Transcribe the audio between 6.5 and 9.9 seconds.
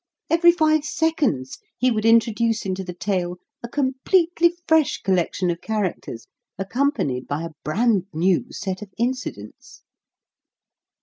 accompanied by a brand new set of incidents.